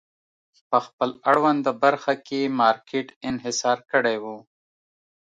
په 0.69 0.77
خپل 0.85 1.09
اړونده 1.31 1.71
برخه 1.83 2.13
کې 2.27 2.41
مارکېټ 2.61 3.07
انحصار 3.29 3.77
کړی 3.91 4.17
و. 4.23 4.25